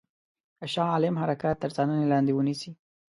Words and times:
د 0.59 0.61
شاه 0.73 0.89
عالم 0.93 1.15
حرکات 1.21 1.55
تر 1.63 1.69
څارني 1.75 2.05
لاندي 2.11 2.33
ونیسي. 2.35 2.71